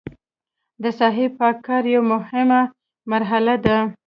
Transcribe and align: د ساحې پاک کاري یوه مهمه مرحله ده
د 0.83 0.85
ساحې 0.99 1.27
پاک 1.37 1.55
کاري 1.67 1.89
یوه 1.95 2.07
مهمه 2.13 2.61
مرحله 3.11 3.55
ده 3.65 3.77